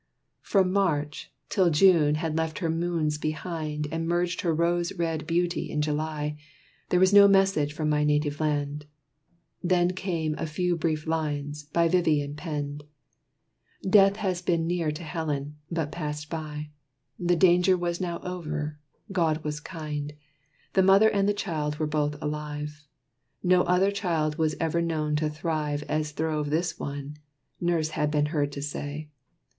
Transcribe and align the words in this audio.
From 0.41 0.73
March 0.73 1.31
till 1.47 1.69
June 1.69 2.15
had 2.15 2.35
left 2.35 2.57
her 2.57 2.71
moons 2.71 3.19
behind, 3.19 3.87
And 3.91 4.07
merged 4.07 4.41
her 4.41 4.51
rose 4.51 4.91
red 4.93 5.27
beauty 5.27 5.69
in 5.69 5.79
July, 5.79 6.39
There 6.89 6.99
was 6.99 7.13
no 7.13 7.27
message 7.27 7.71
from 7.73 7.87
my 7.87 8.03
native 8.03 8.39
land. 8.39 8.87
Then 9.61 9.91
came 9.93 10.33
a 10.39 10.47
few 10.47 10.75
brief 10.75 11.05
lines, 11.05 11.65
by 11.65 11.87
Vivian 11.87 12.35
penned: 12.35 12.83
Death 13.87 14.15
had 14.15 14.43
been 14.43 14.65
near 14.65 14.89
to 14.91 15.03
Helen, 15.03 15.57
but 15.69 15.91
passed 15.91 16.31
by; 16.31 16.71
The 17.19 17.35
danger 17.35 17.77
was 17.77 18.01
now 18.01 18.17
over. 18.21 18.79
God 19.11 19.43
was 19.43 19.59
kind; 19.59 20.13
The 20.73 20.81
mother 20.81 21.09
and 21.09 21.29
the 21.29 21.31
child 21.31 21.75
were 21.77 21.85
both 21.85 22.19
alive; 22.19 22.87
No 23.43 23.61
other 23.65 23.91
child 23.91 24.39
was 24.39 24.55
ever 24.59 24.81
known 24.81 25.15
to 25.17 25.29
thrive 25.29 25.83
As 25.83 26.09
throve 26.11 26.49
this 26.49 26.79
one, 26.79 27.17
nurse 27.59 27.89
had 27.89 28.09
been 28.09 28.25
heard 28.33 28.51
to 28.53 28.63
say. 28.63 29.11